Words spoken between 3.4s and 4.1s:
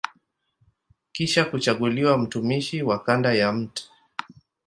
Mt.